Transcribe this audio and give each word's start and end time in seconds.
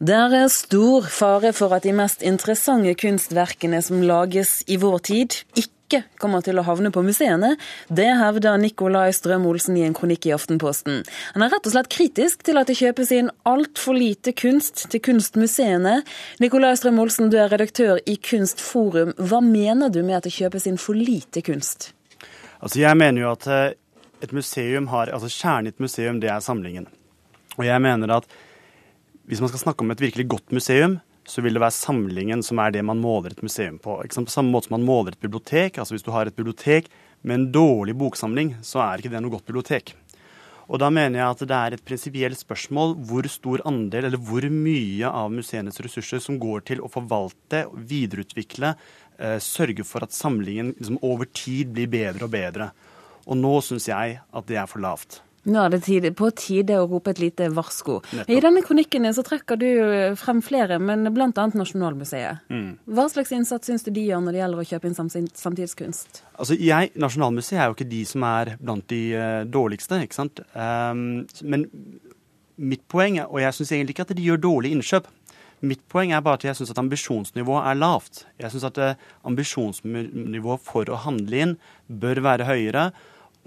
Det 0.00 0.16
er 0.16 0.46
stor 0.48 1.04
fare 1.12 1.50
for 1.52 1.74
at 1.76 1.84
de 1.84 1.92
mest 1.92 2.22
interessante 2.24 2.94
kunstverkene 3.02 3.82
som 3.84 4.00
lages 4.00 4.62
i 4.64 4.78
vår 4.80 4.96
tid, 5.04 5.36
ikke 5.60 6.00
kommer 6.16 6.40
til 6.40 6.56
å 6.56 6.64
havne 6.64 6.88
på 6.94 7.02
museene. 7.04 7.50
Det 7.92 8.06
hevder 8.16 8.56
Nicolai 8.62 9.10
Strøm-Olsen 9.12 9.76
i 9.76 9.84
en 9.84 9.92
kronikk 9.98 10.30
i 10.30 10.32
Aftenposten. 10.32 11.02
Han 11.34 11.44
er 11.44 11.52
rett 11.52 11.68
og 11.68 11.76
slett 11.76 11.92
kritisk 11.92 12.48
til 12.48 12.56
at 12.56 12.72
det 12.72 12.78
kjøpes 12.80 13.12
inn 13.12 13.28
altfor 13.44 14.00
lite 14.00 14.32
kunst 14.32 14.86
til 14.88 15.04
kunstmuseene. 15.04 15.98
Nicolai 16.40 16.72
Strøm-Olsen, 16.80 17.28
du 17.28 17.36
er 17.36 17.52
redaktør 17.52 18.00
i 18.08 18.16
Kunstforum. 18.16 19.12
Hva 19.20 19.44
mener 19.44 19.92
du 19.92 20.00
med 20.00 20.22
at 20.22 20.30
det 20.30 20.36
kjøpes 20.38 20.64
inn 20.70 20.80
for 20.80 20.96
lite 20.96 21.44
kunst? 21.44 21.90
Altså, 22.64 22.78
jeg 22.86 22.96
mener 22.96 23.26
jo 23.26 23.34
at 23.36 23.52
eh, 23.52 23.72
et 24.24 24.32
museum 24.32 24.88
har, 24.94 25.12
altså 25.12 25.28
Kjernen 25.28 25.68
i 25.68 25.76
et 25.76 25.88
museum, 25.90 26.24
det 26.24 26.32
er 26.32 26.40
samlingen. 26.40 26.88
Og 27.58 27.68
jeg 27.68 27.84
mener 27.84 28.22
at 28.22 28.40
hvis 29.28 29.40
man 29.42 29.50
skal 29.52 29.64
snakke 29.64 29.84
om 29.84 29.92
et 29.92 30.02
virkelig 30.02 30.28
godt 30.30 30.54
museum, 30.54 30.98
så 31.28 31.42
vil 31.44 31.54
det 31.54 31.62
være 31.62 31.76
samlingen 31.76 32.42
som 32.42 32.58
er 32.62 32.72
det 32.74 32.82
man 32.86 33.00
måler 33.02 33.34
et 33.34 33.42
museum 33.44 33.78
på. 33.78 33.98
På 34.00 34.32
samme 34.32 34.50
måte 34.50 34.68
som 34.68 34.78
man 34.78 34.86
måler 34.86 35.14
et 35.14 35.22
bibliotek. 35.22 35.78
altså 35.78 35.94
Hvis 35.94 36.06
du 36.06 36.10
har 36.10 36.26
et 36.26 36.36
bibliotek 36.36 36.88
med 37.22 37.34
en 37.34 37.52
dårlig 37.52 37.94
boksamling, 37.94 38.56
så 38.62 38.82
er 38.82 38.98
ikke 38.98 39.12
det 39.12 39.22
noe 39.22 39.36
godt 39.36 39.46
bibliotek. 39.46 39.94
Og 40.70 40.78
da 40.78 40.86
mener 40.90 41.18
jeg 41.18 41.34
at 41.34 41.40
det 41.50 41.56
er 41.56 41.74
et 41.74 41.84
prinsipielt 41.86 42.38
spørsmål 42.38 42.94
hvor 43.08 43.26
stor 43.26 43.62
andel, 43.66 44.06
eller 44.06 44.22
hvor 44.22 44.44
mye 44.54 45.08
av 45.08 45.32
museenes 45.34 45.80
ressurser 45.82 46.22
som 46.22 46.38
går 46.38 46.62
til 46.70 46.82
å 46.82 46.90
forvalte, 46.90 47.64
videreutvikle, 47.74 48.76
eh, 49.18 49.38
sørge 49.42 49.84
for 49.84 50.06
at 50.06 50.14
samlingen 50.14 50.74
liksom 50.76 51.00
over 51.02 51.26
tid 51.26 51.74
blir 51.74 51.90
bedre 51.90 52.28
og 52.28 52.30
bedre. 52.30 52.70
Og 53.26 53.36
nå 53.36 53.58
syns 53.66 53.90
jeg 53.90 54.20
at 54.22 54.46
det 54.46 54.62
er 54.62 54.70
for 54.70 54.82
lavt. 54.82 55.20
Nå 55.48 55.60
er 55.62 55.72
det 55.72 55.80
tide, 55.86 56.10
på 56.12 56.28
tide 56.36 56.76
å 56.76 56.86
rope 56.88 57.14
et 57.14 57.20
lite 57.22 57.46
varsko. 57.56 58.00
Nettopp. 58.12 58.32
I 58.32 58.40
denne 58.44 58.60
kronikken 58.64 59.08
så 59.16 59.24
trekker 59.24 59.56
du 59.60 59.68
frem 60.20 60.42
flere, 60.44 60.76
men 60.82 61.08
bl.a. 61.14 61.30
Nasjonalmuseet. 61.32 62.42
Mm. 62.52 62.74
Hva 62.92 63.06
slags 63.08 63.32
innsats 63.32 63.70
syns 63.70 63.86
du 63.86 63.92
de 63.96 64.04
gjør 64.10 64.20
når 64.26 64.36
det 64.36 64.42
gjelder 64.42 64.60
å 64.60 64.66
kjøpe 64.68 64.90
inn 64.90 64.98
samtidskunst? 64.98 66.20
Altså, 66.36 66.58
jeg, 66.60 66.92
Nasjonalmuseet 67.00 67.62
er 67.62 67.70
jo 67.70 67.78
ikke 67.78 67.88
de 67.88 68.02
som 68.08 68.26
er 68.28 68.52
blant 68.60 68.84
de 68.92 69.00
uh, 69.16 69.40
dårligste, 69.48 70.02
ikke 70.04 70.18
sant. 70.18 70.42
Um, 70.52 71.22
men 71.40 71.64
mitt 72.60 72.84
poeng, 72.92 73.16
og 73.24 73.40
jeg 73.40 73.56
syns 73.56 73.72
egentlig 73.72 73.96
ikke 73.96 74.06
at 74.10 74.12
de 74.18 74.26
gjør 74.26 74.42
dårlige 74.44 74.76
innkjøp. 74.76 75.08
Mitt 75.70 75.80
poeng 75.92 76.12
er 76.16 76.24
bare 76.24 76.40
at 76.40 76.44
jeg 76.44 76.56
syns 76.56 76.72
at 76.72 76.80
ambisjonsnivået 76.80 77.70
er 77.70 77.80
lavt. 77.80 78.26
Jeg 78.40 78.52
syns 78.52 78.68
at 78.68 78.80
uh, 78.80 79.08
ambisjonsnivået 79.28 80.68
for 80.68 80.92
å 80.92 81.00
handle 81.06 81.42
inn 81.46 81.56
bør 81.88 82.20
være 82.28 82.48
høyere. 82.48 82.90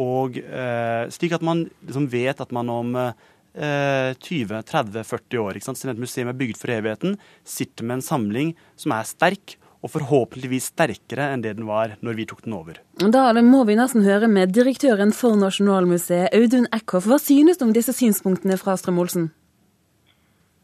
Og 0.02 0.40
eh, 0.42 1.04
slik 1.14 1.36
at 1.38 1.46
man 1.46 1.68
liksom 1.86 2.08
vet 2.10 2.42
at 2.42 2.54
man 2.56 2.72
om 2.74 2.96
eh, 2.98 3.14
20-30-40 3.54 5.38
år, 5.38 5.58
ikke 5.58 5.70
sant? 5.70 5.78
siden 5.78 5.94
et 5.94 6.02
museum 6.02 6.32
er 6.32 6.40
bygd 6.40 6.58
for 6.58 6.74
evigheten, 6.74 7.20
sitter 7.46 7.86
med 7.86 8.00
en 8.00 8.08
samling 8.08 8.56
som 8.80 8.96
er 8.98 9.06
sterk, 9.06 9.58
og 9.84 9.92
forhåpentligvis 9.92 10.70
sterkere 10.72 11.28
enn 11.34 11.44
det 11.44 11.58
den 11.58 11.68
var 11.68 11.98
når 12.00 12.16
vi 12.16 12.26
tok 12.30 12.46
den 12.46 12.56
over. 12.56 12.80
Da 13.04 13.26
må 13.44 13.66
vi 13.68 13.76
nesten 13.76 14.06
høre 14.08 14.30
med 14.32 14.54
direktøren 14.56 15.12
for 15.16 15.36
Nasjonalmuseet, 15.36 16.32
Audun 16.32 16.70
Eckhoff. 16.72 17.10
Hva 17.12 17.20
synes 17.20 17.60
du 17.60 17.68
om 17.68 17.74
disse 17.76 17.92
synspunktene 17.96 18.56
fra 18.62 18.78
Strøm-Olsen? 18.80 19.28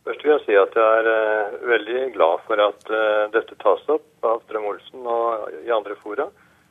Først 0.07 0.23
vil 0.23 0.31
jeg 0.37 0.45
si 0.45 0.55
at 0.57 0.77
jeg 0.79 1.01
er 1.01 1.09
uh, 1.11 1.57
veldig 1.69 2.05
glad 2.15 2.45
for 2.47 2.63
at 2.63 2.87
uh, 2.89 3.27
dette 3.35 3.59
tas 3.59 3.83
opp 3.91 4.25
av 4.25 4.39
Strøm-Olsen 4.47 5.03
og 5.03 5.51
i 5.67 5.75
andre 5.75 5.99
fora. 5.99 6.29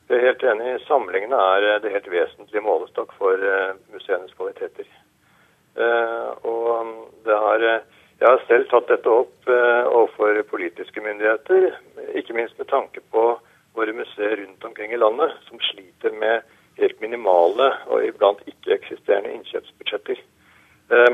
Jeg 0.09 0.17
er 0.17 0.25
helt 0.25 0.45
enig. 0.49 0.71
Samlingene 0.89 1.37
er 1.37 1.65
eh, 1.69 1.81
det 1.85 1.91
helt 1.93 2.07
vesentlige 2.09 2.65
målestokk 2.65 3.11
for 3.21 3.43
uh, 3.45 3.75
museenes 3.93 4.33
kvaliteter. 4.39 4.87
Uh, 5.77 6.33
og 6.49 6.69
um, 6.81 6.93
har, 7.29 7.65
jeg 8.17 8.25
har 8.25 8.41
selv 8.49 8.65
tatt 8.71 8.89
dette 8.89 9.13
opp 9.13 9.51
overfor 9.53 10.41
politiske 10.49 11.03
myndigheter, 11.05 11.77
ikke 12.17 12.37
minst 12.37 12.57
med 12.59 12.71
tanke 12.73 13.03
på 13.13 13.25
våre 13.77 13.95
museer 13.95 14.41
rundt 14.41 14.65
omkring 14.65 14.95
i 14.97 15.01
landet, 15.01 15.35
som 15.47 15.61
sliter 15.69 16.17
med 16.17 16.41
helt 16.81 17.05
minimale 17.05 17.69
og 17.93 18.07
iblant 18.07 18.41
ikke-eksisterende 18.49 19.35
innkjøpsbudsjetter. 19.37 20.23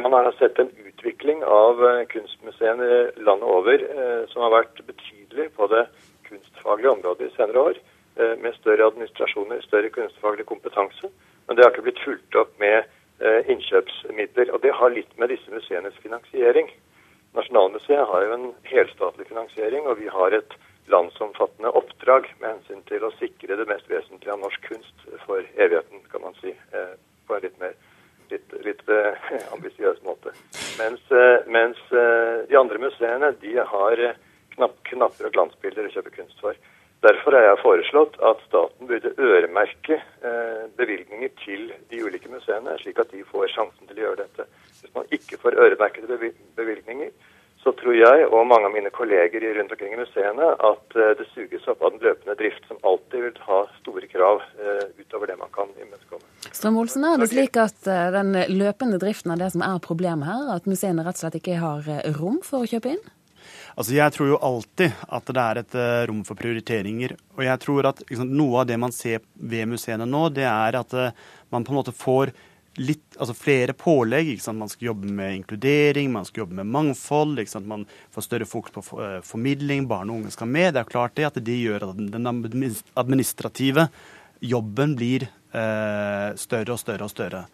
Man 0.00 0.14
har 0.14 0.30
sett 0.38 0.58
en 0.62 0.70
utvikling 0.86 1.42
av 1.44 1.82
kunstmuseene 2.12 2.88
landet 3.26 3.50
over 3.58 3.84
som 4.30 4.46
har 4.46 4.54
vært 4.54 4.80
betydelig 4.86 5.50
på 5.58 5.68
det 5.72 5.82
kunstfaglige 6.28 6.94
området 6.94 7.28
i 7.28 7.34
senere 7.36 7.66
år. 7.72 7.82
Eh, 8.16 8.36
med 8.38 8.54
større 8.54 8.86
administrasjoner, 8.86 9.60
større 9.60 9.88
kunstfaglig 9.90 10.46
kompetanse. 10.46 11.08
Men 11.46 11.56
det 11.56 11.64
har 11.64 11.72
ikke 11.72 11.82
blitt 11.88 12.02
fulgt 12.04 12.36
opp 12.38 12.52
med 12.62 12.84
eh, 13.18 13.40
innkjøpsmidler. 13.50 14.52
Og 14.54 14.60
det 14.62 14.70
har 14.78 14.92
litt 14.94 15.16
med 15.18 15.32
disse 15.34 15.50
museenes 15.50 15.96
finansiering. 16.02 16.70
Nasjonalmuseet 17.34 18.06
har 18.06 18.26
jo 18.26 18.36
en 18.36 18.44
helstatlig 18.70 19.26
finansiering, 19.26 19.88
og 19.90 19.98
vi 19.98 20.06
har 20.14 20.36
et 20.36 20.54
landsomfattende 20.94 21.72
oppdrag 21.74 22.28
med 22.38 22.52
hensyn 22.52 22.84
til 22.86 23.02
å 23.02 23.10
sikre 23.16 23.56
det 23.58 23.66
mest 23.66 23.90
vesentlige 23.90 24.36
av 24.36 24.44
norsk 24.44 24.68
kunst 24.68 25.08
for 25.24 25.42
evigheten, 25.56 26.04
kan 26.12 26.22
man 26.22 26.38
si. 26.38 26.54
Eh, 26.54 26.94
på 27.26 27.34
en 27.34 27.42
litt 27.42 27.58
mer 27.58 27.74
litt, 28.30 28.54
litt 28.62 28.94
ambisiøs 29.56 29.98
måte. 30.06 30.36
Mens, 30.78 31.02
mens, 31.50 31.82
de 31.90 32.56
andre 32.60 32.78
museene 32.78 33.32
de 33.42 33.58
har 33.58 34.06
knapp, 34.54 34.78
knapper 34.92 35.26
og 35.26 35.34
glansbilder 35.34 35.90
å 35.90 35.94
kjøpe 35.96 36.14
kunst 36.14 36.38
for. 36.44 36.54
Derfor 37.24 37.38
har 37.40 37.46
jeg 37.48 37.60
foreslått 37.62 38.16
at 38.28 38.40
staten 38.44 38.88
burde 38.88 39.10
øremerke 39.16 39.96
eh, 39.96 40.64
bevilgninger 40.76 41.30
til 41.40 41.70
de 41.88 42.02
ulike 42.04 42.28
museene, 42.28 42.74
slik 42.82 43.00
at 43.00 43.14
de 43.16 43.22
får 43.24 43.46
sjansen 43.54 43.88
til 43.88 43.96
å 43.96 44.02
gjøre 44.02 44.26
dette. 44.26 44.44
Hvis 44.82 44.92
man 44.92 45.08
ikke 45.16 45.38
får 45.40 45.56
øremerkede 45.56 46.18
bevilgninger, 46.60 47.14
så 47.64 47.72
tror 47.80 47.96
jeg 47.96 48.28
og 48.28 48.44
mange 48.50 48.68
av 48.68 48.76
mine 48.76 48.92
kolleger 48.92 49.48
rundt 49.56 49.72
omkring 49.72 49.96
i 49.96 50.02
museene 50.02 50.50
at 50.68 50.98
eh, 51.00 51.14
det 51.22 51.30
suges 51.30 51.64
opp 51.72 51.80
av 51.80 51.96
den 51.96 52.04
løpende 52.04 52.36
drift, 52.42 52.68
som 52.68 52.84
alltid 52.92 53.26
vil 53.30 53.42
ha 53.48 53.62
store 53.80 54.12
krav 54.12 54.44
eh, 54.60 54.84
utover 55.00 55.32
det 55.32 55.40
man 55.40 55.56
kan 55.56 55.72
imøtekomme. 55.80 56.28
Strøm-Olsen, 56.52 57.08
er 57.08 57.24
det 57.24 57.32
slik 57.32 57.56
at 57.56 57.92
den 58.20 58.36
løpende 58.52 59.00
driften 59.00 59.32
er 59.32 59.46
det 59.46 59.54
som 59.56 59.64
er 59.64 59.80
problemet 59.80 60.28
her? 60.28 60.52
At 60.60 60.68
museene 60.68 61.08
rett 61.08 61.16
og 61.16 61.24
slett 61.24 61.40
ikke 61.40 61.56
har 61.64 61.88
rom 62.20 62.42
for 62.44 62.68
å 62.68 62.74
kjøpe 62.76 62.98
inn? 62.98 63.04
Altså, 63.74 63.94
Jeg 63.94 64.14
tror 64.14 64.32
jo 64.32 64.40
alltid 64.48 65.04
at 65.08 65.30
det 65.30 65.44
er 65.44 65.60
et 65.60 65.76
uh, 65.78 66.06
rom 66.10 66.24
for 66.26 66.38
prioriteringer. 66.38 67.16
Og 67.36 67.44
jeg 67.46 67.60
tror 67.64 67.90
at 67.90 68.02
liksom, 68.08 68.32
noe 68.36 68.62
av 68.62 68.68
det 68.70 68.78
man 68.80 68.94
ser 68.94 69.22
ved 69.34 69.70
museene 69.70 70.06
nå, 70.08 70.28
det 70.34 70.46
er 70.48 70.80
at 70.80 70.96
uh, 70.96 71.10
man 71.54 71.66
på 71.66 71.74
en 71.74 71.80
måte 71.80 71.94
får 71.94 72.34
litt, 72.82 73.04
altså 73.18 73.36
flere 73.38 73.74
pålegg. 73.78 74.32
ikke 74.32 74.46
sant? 74.46 74.58
Man 74.62 74.72
skal 74.72 74.90
jobbe 74.90 75.10
med 75.10 75.36
inkludering, 75.40 76.10
man 76.12 76.26
skal 76.26 76.44
jobbe 76.44 76.58
med 76.62 76.72
mangfold. 76.74 77.38
ikke 77.38 77.54
sant? 77.54 77.70
Man 77.70 77.86
får 78.14 78.28
større 78.28 78.50
fokus 78.50 78.74
på 78.74 78.84
uh, 78.98 79.20
formidling, 79.26 79.88
barn 79.90 80.10
og 80.10 80.22
unge 80.22 80.34
skal 80.34 80.50
med. 80.50 80.74
Det 80.74 80.82
er 80.82 80.90
klart 80.90 81.16
det 81.18 81.30
at 81.30 81.40
det 81.42 81.60
gjør 81.60 81.88
at 81.90 82.02
den 82.02 82.30
administrative 82.30 83.88
jobben 84.44 84.98
blir 84.98 85.28
større 85.54 86.74
og 86.74 86.80
større 86.82 87.06
og 87.06 87.12
større. 87.12 87.44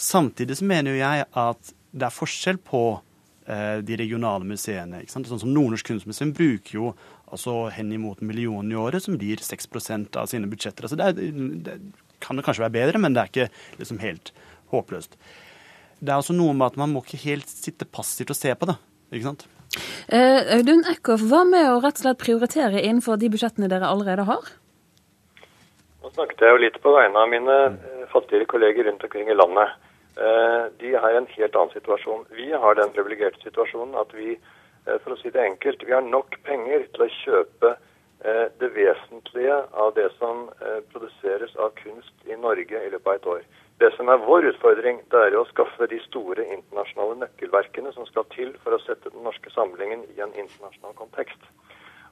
Samtidig 0.00 0.56
så 0.56 0.64
mener 0.64 0.94
jo 0.94 1.02
jeg 1.02 1.26
at 1.28 1.72
det 1.92 2.06
er 2.06 2.14
forskjell 2.16 2.58
på 2.64 2.80
de 3.82 3.96
regionale 3.98 4.46
museene. 4.46 5.02
Sånn 5.10 5.26
som 5.28 5.50
Nordnorsk 5.50 5.90
kunstmuseum 5.90 6.32
bruker 6.36 6.76
jo 6.78 6.92
altså 7.32 7.68
henimot 7.72 8.20
millionen 8.20 8.68
million 8.68 8.72
i 8.72 8.80
året, 8.80 9.04
som 9.04 9.16
blir 9.18 9.40
6% 9.40 10.18
av 10.20 10.28
sine 10.30 10.48
budsjetter. 10.50 10.84
Altså 10.84 10.98
det, 11.00 11.08
er, 11.08 11.40
det, 11.66 11.78
kan 12.22 12.36
det 12.36 12.44
kanskje 12.46 12.66
være 12.66 12.76
bedre, 12.76 13.00
men 13.02 13.16
det 13.16 13.22
er 13.22 13.32
ikke 13.32 13.80
liksom 13.80 14.00
helt 14.02 14.32
håpløst. 14.72 15.16
Det 16.02 16.10
er 16.10 16.18
også 16.18 16.36
noe 16.36 16.54
med 16.56 16.72
at 16.72 16.78
man 16.80 16.92
må 16.92 17.04
ikke 17.04 17.22
helt 17.24 17.50
sitte 17.50 17.88
passivt 17.88 18.34
og 18.34 18.38
se 18.38 18.54
på 18.58 18.68
det. 18.70 18.76
ikke 19.12 19.28
sant? 19.28 19.46
Eh, 20.12 20.40
Audun 20.58 20.84
Eckhoff, 20.90 21.22
hva 21.30 21.44
med 21.48 21.68
å 21.70 21.78
rett 21.80 22.00
og 22.00 22.04
slett 22.04 22.20
prioritere 22.20 22.82
innenfor 22.82 23.20
de 23.20 23.30
budsjettene 23.32 23.70
dere 23.70 23.88
allerede 23.88 24.26
har? 24.28 24.50
Nå 26.02 26.10
snakket 26.10 26.42
jeg 26.42 26.52
jo 26.52 26.60
litt 26.64 26.76
på 26.82 26.92
vegne 26.92 27.22
av 27.22 27.30
mine 27.30 27.58
eh, 27.70 28.04
fattigere 28.12 28.48
kolleger 28.50 28.90
rundt 28.90 29.04
omkring 29.06 29.30
i 29.30 29.38
landet. 29.38 29.78
Eh, 30.16 30.64
de 30.78 30.92
er 30.92 31.08
i 31.08 31.16
en 31.16 31.30
helt 31.36 31.54
annen 31.56 31.72
situasjon. 31.72 32.26
Vi 32.36 32.50
har 32.52 32.76
den 32.76 32.92
privilegerte 32.92 33.40
situasjonen 33.46 33.96
at 33.96 34.12
vi, 34.12 34.34
eh, 34.86 34.98
for 35.04 35.14
å 35.14 35.20
si 35.22 35.30
det 35.30 35.40
enkelt, 35.40 35.86
vi 35.86 35.94
har 35.96 36.04
nok 36.04 36.36
penger 36.44 36.84
til 36.92 37.06
å 37.06 37.14
kjøpe 37.22 37.76
eh, 38.24 38.48
det 38.60 38.68
vesentlige 38.76 39.56
av 39.72 39.94
det 39.94 40.10
som 40.18 40.50
produseres 40.92 41.56
av 41.56 41.72
kunst 41.80 42.12
i 42.28 42.36
Norge 42.36 42.78
i 42.78 42.90
løpet 42.92 43.08
av 43.08 43.14
et 43.14 43.26
år. 43.26 43.42
Det 43.80 43.90
som 43.96 44.08
er 44.12 44.20
vår 44.22 44.44
utfordring, 44.52 45.00
det 45.10 45.22
er 45.26 45.34
å 45.34 45.48
skaffe 45.48 45.88
de 45.90 45.98
store 46.04 46.44
internasjonale 46.44 47.16
nøkkelverkene 47.24 47.90
som 47.96 48.06
skal 48.06 48.28
til 48.36 48.52
for 48.62 48.76
å 48.76 48.82
sette 48.84 49.10
den 49.10 49.24
norske 49.26 49.50
samlingen 49.50 50.04
i 50.14 50.20
en 50.20 50.36
internasjonal 50.38 50.94
kontekst. 50.94 51.40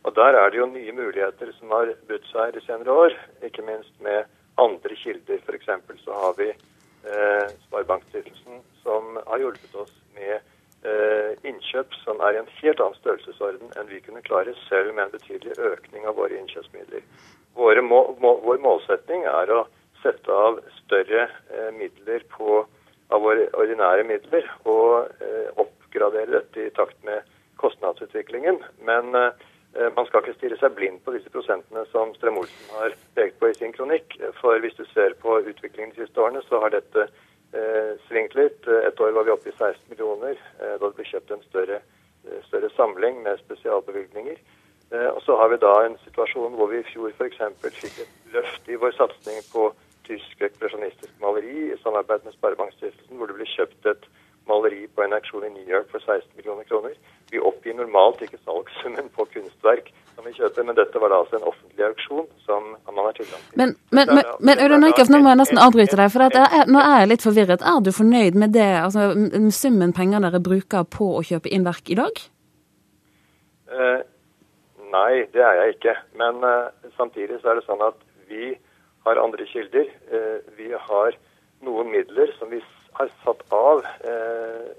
Og 0.02 0.14
Der 0.16 0.34
er 0.34 0.50
det 0.50 0.58
jo 0.58 0.66
nye 0.66 0.92
muligheter 0.92 1.52
som 1.60 1.70
har 1.70 1.94
budt 2.08 2.26
seg 2.32 2.54
de 2.56 2.64
senere 2.64 2.90
år, 2.90 3.14
ikke 3.44 3.62
minst 3.62 3.92
med 4.00 4.24
andre 4.58 4.96
kilder. 4.96 5.38
F.eks. 5.46 5.68
så 6.02 6.12
har 6.24 6.34
vi 6.40 6.50
eh, 7.04 7.50
Sparebankstiftelsen, 7.66 8.62
som 8.82 9.18
har 9.26 9.42
hjulpet 9.42 9.74
oss 9.82 9.92
med 10.16 10.36
eh, 10.36 11.32
innkjøp 11.48 11.94
som 12.04 12.20
er 12.24 12.36
i 12.36 12.40
en 12.42 12.50
helt 12.60 12.80
annen 12.80 12.98
størrelsesorden 13.00 13.74
enn 13.76 13.90
vi 13.90 14.00
kunne 14.04 14.24
klare 14.26 14.54
selv 14.68 14.94
med 14.94 15.06
en 15.06 15.14
betydelig 15.16 15.58
økning 15.58 16.08
av 16.08 16.18
våre 16.20 16.38
innkjøpsmidler. 16.40 17.04
Våre 17.58 17.84
må, 17.84 18.02
må, 18.22 18.36
vår 18.44 18.62
målsetning 18.64 19.26
er 19.28 19.52
å 19.54 19.64
sette 20.02 20.32
av 20.32 20.60
større 20.80 21.26
eh, 21.28 21.70
midler 21.76 22.24
på, 22.32 22.64
av 23.10 23.24
våre 23.26 23.50
ordinære 23.58 24.06
midler 24.08 24.48
og 24.64 25.10
eh, 25.20 25.48
oppgradere 25.60 26.38
dette 26.38 26.68
i 26.68 26.74
takt 26.76 26.98
med 27.04 27.26
kostnadsutviklingen. 27.60 28.62
Men 28.88 29.12
stirre 29.12 29.49
seg 30.60 30.76
blind 30.76 31.00
på 31.04 31.14
disse 31.16 31.32
prosentene 31.32 31.82
som 31.90 32.12
Strøm-Olsen 32.16 32.76
har 32.76 32.94
pekt 33.16 33.40
på 33.40 33.50
i 33.50 33.56
sin 33.58 33.74
kronikk. 33.76 34.16
For 34.40 34.60
hvis 34.62 34.76
du 34.78 34.84
ser 34.92 35.16
på 35.22 35.40
utviklingen 35.40 35.94
de 35.96 36.04
siste 36.04 36.22
årene, 36.22 36.42
så 36.46 36.60
har 36.62 36.74
dette 36.74 37.06
eh, 37.08 37.92
svingt 38.08 38.36
litt. 38.38 38.68
Et 38.68 39.00
år 39.00 39.16
var 39.16 39.28
vi 39.28 39.34
oppe 39.34 39.50
i 39.50 39.56
16 39.56 39.90
millioner 39.92 40.36
eh, 40.36 40.76
da 40.76 40.84
det 40.86 40.94
ble 40.98 41.08
kjøpt 41.10 41.34
en 41.34 41.44
større, 41.48 41.82
større 42.48 42.72
samling 42.76 43.22
med 43.26 43.40
spesialbevilgninger. 43.44 44.40
Eh, 44.90 45.10
og 45.14 45.22
så 45.22 45.36
har 45.38 45.52
vi 45.52 45.60
da 45.62 45.74
en 45.84 45.98
situasjon 46.04 46.56
hvor 46.58 46.72
vi 46.72 46.80
i 46.82 46.88
fjor 46.88 47.12
f.eks. 47.14 47.42
fikk 47.78 48.00
et 48.02 48.32
løft 48.34 48.70
i 48.70 48.78
vår 48.80 48.96
satsing 48.96 49.38
på 49.52 49.68
tysk 50.08 50.42
ekspresjonistisk 50.42 51.12
maleri 51.22 51.70
i 51.70 51.78
samarbeid 51.84 52.24
med 52.26 52.34
Sparebankstiftelsen, 52.34 53.16
hvor 53.16 53.30
det 53.30 53.36
ble 53.38 53.46
kjøpt 53.46 53.86
et 53.92 54.08
maleri 54.50 54.86
på 54.90 55.04
en 55.04 55.14
auksjon 55.14 55.46
i 55.46 55.52
New 55.54 55.68
York 55.68 55.90
for 55.92 56.02
16 56.02 56.34
millioner 56.34 56.66
kroner. 56.66 56.96
Vi 57.30 57.38
oppgir 57.38 57.76
normalt 57.78 58.22
ikke 58.26 58.40
salgssummen 58.42 59.12
på 59.14 59.28
kunstverk 59.34 59.92
som 60.30 60.36
kjøpe, 60.38 60.64
men 60.66 60.76
dette 60.78 61.02
var 61.02 61.12
da 61.12 61.20
altså 61.24 61.38
en 61.38 61.46
offentlig 61.50 61.86
auksjon 61.88 62.26
som 62.46 62.68
man 62.90 63.02
har 63.06 63.16
tilgang 63.18 63.42
til. 63.42 63.58
Men, 63.60 63.74
men, 63.90 64.12
men, 64.14 64.30
men 64.46 64.62
Audun 64.64 64.86
Eikhoff, 64.88 65.10
nå 65.12 65.20
må 65.22 65.32
jeg 65.32 65.40
nesten 65.42 65.62
avbryte 65.62 65.98
deg, 65.98 66.12
for 66.14 66.26
er, 66.26 66.70
nå 66.70 66.82
er 66.82 67.02
jeg 67.02 67.10
litt 67.12 67.26
forvirret. 67.26 67.64
Er 67.72 67.82
du 67.84 67.92
fornøyd 67.94 68.38
med 68.38 68.54
det, 68.56 68.70
altså 68.84 69.10
summen 69.54 69.94
penger 69.96 70.22
dere 70.26 70.42
bruker 70.44 70.86
på 70.98 71.12
å 71.18 71.24
kjøpe 71.26 71.52
inn 71.52 71.66
verk 71.66 71.90
i 71.90 71.98
dag? 71.98 72.22
Eh, 73.70 74.00
nei, 74.94 75.12
det 75.34 75.44
er 75.46 75.62
jeg 75.62 75.76
ikke. 75.78 75.96
Men 76.20 76.44
eh, 76.46 76.90
samtidig 76.98 77.40
så 77.40 77.52
er 77.52 77.60
det 77.60 77.66
sånn 77.68 77.84
at 77.86 77.98
vi 78.30 78.54
har 79.06 79.22
andre 79.22 79.46
kilder. 79.50 79.90
Eh, 80.12 80.38
vi 80.58 80.70
har 80.74 81.18
noen 81.66 81.90
midler 81.92 82.32
som 82.38 82.52
vi 82.52 82.62
har 82.98 83.10
satt 83.24 83.42
av 83.54 83.84
eh, 84.04 84.70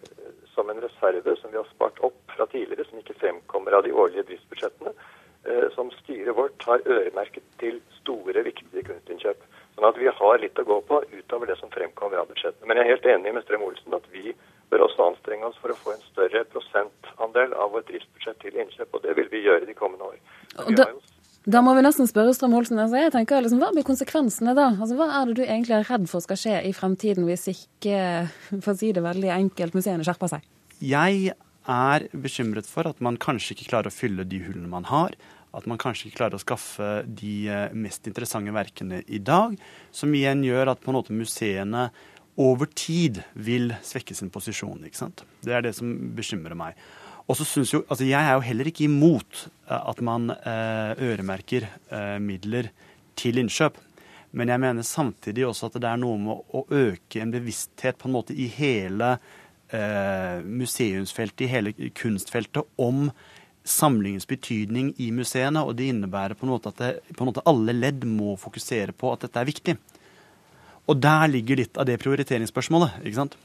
som 0.54 0.70
en 0.70 0.82
reserve 0.82 1.36
som 1.40 1.52
vi 1.52 1.58
har 1.58 1.68
spart 1.72 2.00
opp 2.06 2.20
fra 2.36 2.46
tidligere, 2.52 2.86
som 2.90 3.00
ikke 3.00 3.18
fremkommer 3.22 3.78
av 3.78 3.86
de 3.86 3.94
årlige 3.96 4.26
driftsbudsjettene, 4.30 4.94
som 5.76 5.90
styret 6.02 6.36
vårt 6.38 6.64
har 6.70 6.84
øremerket 6.86 7.44
til 7.60 7.80
store, 8.02 8.44
viktige 8.46 8.84
kunstinnkjøp. 8.86 9.42
Sånn 9.76 9.88
at 9.88 9.98
vi 9.98 10.12
har 10.14 10.42
litt 10.42 10.60
å 10.60 10.68
gå 10.68 10.78
på 10.86 11.00
utover 11.16 11.50
det 11.50 11.58
som 11.58 11.72
fremkommer 11.74 12.22
av 12.22 12.28
budsjettet. 12.30 12.62
Men 12.68 12.78
jeg 12.78 12.86
er 12.86 12.94
helt 12.94 13.08
enig 13.16 13.34
med 13.34 13.46
Strøm-Olsen 13.48 13.96
at 13.98 14.06
vi 14.14 14.36
bør 14.72 14.86
også 14.86 15.08
anstrenge 15.10 15.48
oss 15.48 15.58
for 15.62 15.74
å 15.74 15.80
få 15.80 15.96
en 15.96 16.04
større 16.12 16.44
prosentandel 16.52 17.56
av 17.58 17.74
vårt 17.74 17.90
driftsbudsjett 17.90 18.40
til 18.44 18.60
innkjøp, 18.62 18.94
og 18.94 19.04
det 19.08 19.16
vil 19.18 19.32
vi 19.32 19.44
gjøre 19.48 19.68
de 19.68 19.76
kommende 19.76 20.12
år. 20.12 20.94
Da 21.50 21.64
må 21.66 21.74
vi 21.74 21.82
nesten 21.82 22.06
spørre 22.06 22.36
Strøm 22.38 22.54
Olsen. 22.60 22.78
Altså, 22.78 23.00
jeg 23.02 23.12
tenker, 23.16 23.42
liksom, 23.42 23.62
Hva 23.64 23.72
blir 23.74 23.86
konsekvensene 23.88 24.54
da? 24.54 24.68
Altså, 24.76 24.94
Hva 25.00 25.08
er 25.18 25.32
det 25.32 25.40
du 25.40 25.46
egentlig 25.48 25.80
er 25.80 25.88
redd 25.90 26.06
for 26.12 26.22
skal 26.22 26.38
skje 26.38 26.60
i 26.70 26.74
fremtiden, 26.78 27.26
hvis 27.26 27.48
ikke, 27.50 28.28
for 28.60 28.76
å 28.76 28.78
si 28.78 28.92
det 28.94 29.02
veldig 29.02 29.32
enkelt, 29.40 29.78
museene 29.78 30.06
skjerper 30.06 30.36
seg? 30.36 30.46
Jeg 30.86 31.34
er 31.70 32.08
bekymret 32.14 32.70
for 32.70 32.90
at 32.90 33.02
man 33.04 33.20
kanskje 33.22 33.56
ikke 33.56 33.70
klarer 33.74 33.92
å 33.92 33.96
fylle 33.96 34.26
de 34.28 34.42
hullene 34.46 34.72
man 34.72 34.88
har. 34.90 35.16
At 35.52 35.68
man 35.68 35.80
kanskje 35.82 36.08
ikke 36.08 36.22
klarer 36.22 36.40
å 36.40 36.44
skaffe 36.44 36.90
de 37.06 37.36
eh, 37.52 37.76
mest 37.76 38.08
interessante 38.08 38.54
verkene 38.56 39.02
i 39.08 39.20
dag. 39.20 39.58
Som 39.92 40.16
igjen 40.16 40.46
gjør 40.48 40.74
at 40.74 40.82
på 40.84 40.94
en 40.94 41.00
måte 41.02 41.16
museene 41.16 41.90
over 42.40 42.70
tid 42.72 43.22
vil 43.34 43.74
svekke 43.84 44.16
sin 44.16 44.32
posisjon. 44.32 44.86
ikke 44.88 45.04
sant? 45.04 45.26
Det 45.44 45.54
er 45.54 45.66
det 45.66 45.76
som 45.78 45.92
bekymrer 46.16 46.58
meg. 46.58 46.80
Og 47.30 47.38
så 47.38 47.46
jo, 47.64 47.84
altså 47.88 48.04
Jeg 48.04 48.20
er 48.20 48.34
jo 48.34 48.44
heller 48.44 48.68
ikke 48.68 48.88
imot 48.88 49.46
eh, 49.70 49.78
at 49.78 50.02
man 50.02 50.32
eh, 50.32 50.92
øremerker 50.98 51.68
eh, 51.92 52.18
midler 52.20 52.72
til 53.16 53.38
innkjøp. 53.38 53.78
Men 54.32 54.48
jeg 54.48 54.64
mener 54.64 54.88
samtidig 54.88 55.46
også 55.46 55.68
at 55.68 55.80
det 55.84 55.90
er 55.90 56.00
noe 56.00 56.18
med 56.20 56.56
å 56.56 56.64
øke 56.72 57.20
en 57.20 57.34
bevissthet 57.34 58.00
på 58.00 58.08
en 58.08 58.16
måte 58.16 58.36
i 58.36 58.48
hele 58.52 59.18
museumsfeltet, 59.72 61.46
i 61.46 61.52
hele 61.52 61.72
kunstfeltet, 61.96 62.66
om 62.76 63.10
samlingens 63.64 64.28
betydning 64.28 64.92
i 64.98 65.12
museene. 65.16 65.64
Og 65.64 65.78
det 65.78 65.92
innebærer 65.92 66.36
på 66.38 66.48
en 66.48 66.54
måte 66.54 66.74
at 66.74 66.82
det, 66.82 66.92
en 67.16 67.30
måte 67.30 67.46
alle 67.50 67.76
ledd 67.78 68.06
må 68.10 68.36
fokusere 68.42 68.96
på 68.98 69.14
at 69.14 69.28
dette 69.28 69.42
er 69.42 69.50
viktig. 69.50 69.78
Og 70.90 71.00
der 71.00 71.30
ligger 71.32 71.62
litt 71.62 71.78
av 71.80 71.88
det 71.88 72.00
prioriteringsspørsmålet. 72.02 73.02
ikke 73.06 73.20
sant? 73.22 73.38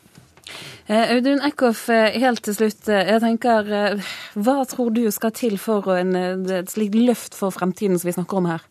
Eh, 0.87 1.11
Audun 1.17 1.43
Eckhoff, 1.43 1.89
eh, 1.91 2.19
helt 2.21 2.43
til 2.43 2.55
slutt. 2.55 2.89
Eh, 2.89 3.07
jeg 3.11 3.21
tenker, 3.21 4.01
Hva 4.35 4.65
tror 4.67 4.95
du 4.95 5.11
skal 5.11 5.33
til 5.33 5.59
for 5.59 5.97
en, 5.97 6.15
et 6.15 6.71
slikt 6.71 6.95
løft 6.95 7.35
for 7.35 7.51
fremtiden 7.51 7.99
som 7.99 8.09
vi 8.09 8.15
snakker 8.15 8.37
om 8.37 8.47
her? 8.47 8.63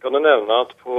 Jeg 0.00 0.06
kan 0.08 0.16
jo 0.16 0.20
nevne 0.24 0.56
at 0.62 0.70
på 0.80 0.94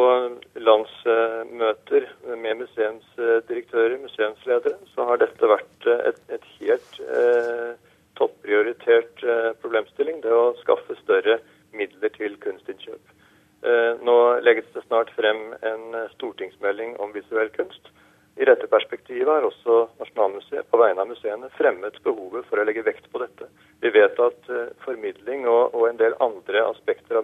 landsmøter 0.62 2.04
med 2.38 2.60
museumsdirektører, 2.60 3.96
museumsledere, 3.98 4.76
så 4.94 5.08
har 5.10 5.18
dette 5.24 5.50
vært 5.50 5.88
et, 5.90 6.20
et 6.30 6.46
helt 6.60 7.00
eh, 7.08 7.72
topprioritert 8.20 9.24
eh, 9.26 9.48
problemstilling. 9.64 10.20
Det 10.22 10.30
å 10.30 10.54
skaffe 10.60 11.00
større 11.00 11.40
midler 11.74 12.14
til 12.14 12.38
kunstinnkjøp. 12.46 13.18
Eh, 13.66 14.06
nå 14.06 14.18
legges 14.46 14.70
det 14.76 14.86
snart 14.86 15.10
frem 15.18 15.48
en 15.66 15.98
stortingsmelding 16.14 16.94
om 17.02 17.18
visuell 17.18 17.50
kunst. 17.58 17.90
I 18.38 18.46
dette 18.46 18.70
perspektivet 18.72 19.28
har 19.28 19.44
også 19.44 19.88
Nasjonalmuseet 20.00 20.70
på 20.72 20.80
vegne 20.80 21.04
av 21.04 21.10
museene 21.10 21.50
fremmet 21.58 21.98
behovet 22.06 22.46
for 22.48 22.62
å 22.62 22.70
legge 22.70 22.86
vekt 22.86 23.10
på 23.12 23.20
dette. 23.22 23.50
Vi 23.84 23.92
vet 23.92 24.22
at 24.24 24.48
uh, 24.50 24.70
formidling 24.86 25.44
og, 25.50 25.76
og, 25.76 25.90
en 25.90 26.00
del 26.00 26.16
andre 26.24 26.64
aspekter 26.70 27.20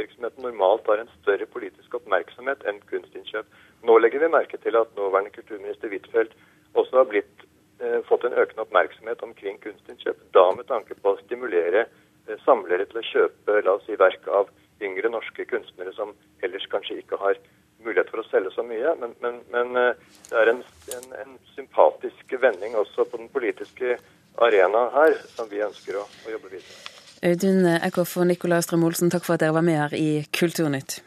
av 0.00 0.42
normalt 0.42 0.86
har 0.86 1.02
en 1.02 1.12
større 1.20 1.46
politisk 1.46 1.94
oppmerksomhet 1.98 2.64
enn 2.68 2.80
kunstinnkjøp. 2.90 3.46
Nå 3.84 3.98
legger 3.98 4.24
vi 4.24 4.32
merke 4.32 4.58
til 4.60 4.76
at 4.76 4.92
nåværende 4.96 5.32
kulturminister 5.34 5.92
Huitfeldt 5.92 6.34
også 6.74 6.96
har 6.96 7.08
blitt, 7.10 7.46
eh, 7.80 8.00
fått 8.08 8.24
en 8.24 8.36
økende 8.36 8.62
oppmerksomhet 8.62 9.22
omkring 9.22 9.58
kunstinnkjøp, 9.60 10.16
da 10.32 10.52
med 10.52 10.66
tanke 10.66 10.94
på 10.94 11.14
å 11.14 11.20
stimulere 11.24 11.86
eh, 12.28 12.36
samlere 12.44 12.86
til 12.86 13.00
å 13.00 13.08
kjøpe 13.12 13.62
la 13.64 13.76
oss 13.76 13.86
si, 13.86 13.96
verk 13.96 14.28
av 14.28 14.50
yngre 14.80 15.08
norske 15.08 15.44
kunstnere 15.44 15.92
som 15.92 16.14
ellers 16.42 16.66
kanskje 16.72 17.00
ikke 17.02 17.16
har 17.20 17.36
mulighet 17.84 18.10
for 18.12 18.22
å 18.22 18.28
selge 18.28 18.52
så 18.54 18.62
mye. 18.62 18.94
Men, 19.00 19.16
men, 19.20 19.42
men 19.52 19.76
eh, 19.76 20.06
det 20.30 20.38
er 20.38 20.54
en, 20.54 20.64
en, 20.96 21.12
en, 21.24 21.36
sympatisk 21.54 22.38
vending 22.40 22.76
også 22.76 23.04
på 23.04 23.20
den 23.20 23.28
politiske 23.28 23.98
arena 24.40 24.88
her, 24.94 25.18
som 25.34 25.50
vi 25.50 25.64
ønsker 25.64 26.00
å, 26.00 26.06
å 26.06 26.34
jobbe 26.36 26.52
videre 26.54 26.70
med. 26.70 26.99
Audun 27.20 27.66
Eckhoff 27.68 28.16
og 28.16 28.30
Nicolai 28.30 28.62
Strøm 28.64 28.86
Olsen, 28.88 29.10
takk 29.12 29.26
for 29.26 29.36
at 29.36 29.42
dere 29.42 29.52
var 29.52 29.64
med 29.66 29.76
her 29.76 29.92
i 29.92 30.24
Kulturnytt. 30.32 31.02